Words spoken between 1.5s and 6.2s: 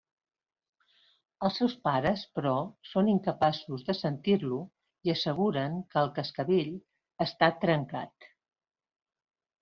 seus pares, però, són incapaços de sentir-lo i asseguren que el